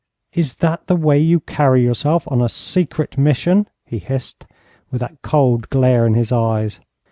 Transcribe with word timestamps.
'Is 0.33 0.55
that 0.55 0.87
the 0.87 0.95
way 0.95 1.19
you 1.19 1.39
carry 1.39 1.83
yourself 1.83 2.27
on 2.31 2.41
a 2.41 2.49
secret 2.49 3.19
mission?' 3.19 3.67
he 3.85 3.99
hissed, 3.99 4.47
with 4.89 4.99
that 4.99 5.21
cold 5.21 5.69
glare 5.69 6.07
in 6.07 6.15
his 6.15 6.31
eyes. 6.31 6.79